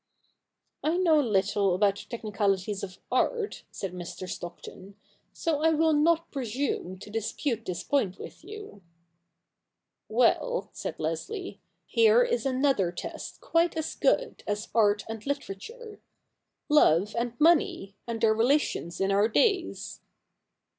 * 0.45 0.53
I 0.83 0.97
know 0.97 1.19
little 1.19 1.75
about 1.75 1.97
the 1.97 2.07
technicalities 2.09 2.81
of 2.81 2.97
art,' 3.11 3.65
said 3.69 3.93
Mr. 3.93 4.27
Stockton,' 4.27 4.95
so 5.31 5.59
I 5.61 5.69
^vill 5.73 5.95
not 5.95 6.31
presume 6.31 6.97
to 6.97 7.11
dispute 7.11 7.63
this 7.65 7.83
point 7.83 8.17
with 8.17 8.43
you.'' 8.43 8.81
Well,' 10.09 10.71
said 10.73 10.95
Leslie,' 10.99 11.61
here 11.85 12.23
is 12.23 12.47
another 12.47 12.91
test 12.91 13.41
quite 13.41 13.77
as 13.77 13.93
good 13.93 14.43
as 14.47 14.69
art 14.73 15.05
and 15.07 15.21
Hterature— 15.21 15.99
love 16.67 17.15
and 17.15 17.39
money, 17.39 17.95
and 18.07 18.19
their 18.19 18.33
relations 18.33 18.99
in 18.99 19.11
our 19.11 19.27
days.' 19.27 20.01